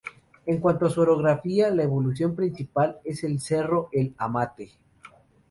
En 0.47 0.59
cuanto 0.59 0.87
a 0.87 0.89
su 0.89 0.99
orografía 1.01 1.67
la 1.69 1.83
elevación 1.83 2.35
principal 2.35 2.97
es 3.03 3.23
el 3.23 3.39
Cerro 3.39 3.89
El 3.91 4.15
Amate. 4.17 4.71